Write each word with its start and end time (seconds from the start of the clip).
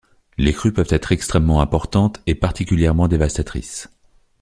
Les 0.39 0.51
crues 0.51 0.73
peuvent 0.73 0.87
être 0.89 1.11
extrêmement 1.11 1.61
importantes 1.61 2.23
et 2.25 2.33
particulièrement 2.33 3.07
dévastatrices. 3.07 3.87